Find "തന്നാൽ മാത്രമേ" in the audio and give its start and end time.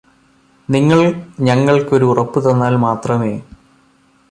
2.45-3.33